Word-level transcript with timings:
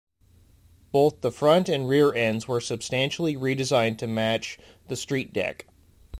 Both 0.91 1.21
the 1.21 1.31
front 1.31 1.69
and 1.69 1.87
rear 1.87 2.11
ends 2.11 2.47
were 2.47 2.59
substantially 2.59 3.35
redesigned 3.35 3.99
to 3.99 4.07
match 4.07 4.57
the 4.87 4.95
StreetDeck. 4.95 5.65